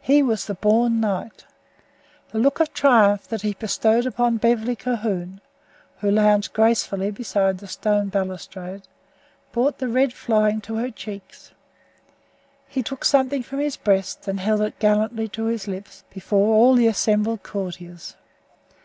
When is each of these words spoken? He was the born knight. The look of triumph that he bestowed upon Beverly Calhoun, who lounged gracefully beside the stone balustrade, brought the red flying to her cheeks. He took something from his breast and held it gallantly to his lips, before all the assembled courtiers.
He 0.00 0.22
was 0.22 0.46
the 0.46 0.54
born 0.54 1.00
knight. 1.00 1.44
The 2.30 2.38
look 2.38 2.60
of 2.60 2.72
triumph 2.72 3.26
that 3.26 3.42
he 3.42 3.54
bestowed 3.54 4.06
upon 4.06 4.36
Beverly 4.36 4.76
Calhoun, 4.76 5.40
who 5.98 6.08
lounged 6.08 6.52
gracefully 6.52 7.10
beside 7.10 7.58
the 7.58 7.66
stone 7.66 8.08
balustrade, 8.08 8.82
brought 9.50 9.78
the 9.78 9.88
red 9.88 10.12
flying 10.12 10.60
to 10.60 10.76
her 10.76 10.92
cheeks. 10.92 11.50
He 12.68 12.80
took 12.84 13.04
something 13.04 13.42
from 13.42 13.58
his 13.58 13.76
breast 13.76 14.28
and 14.28 14.38
held 14.38 14.60
it 14.60 14.78
gallantly 14.78 15.26
to 15.30 15.46
his 15.46 15.66
lips, 15.66 16.04
before 16.14 16.54
all 16.54 16.76
the 16.76 16.86
assembled 16.86 17.42
courtiers. 17.42 18.14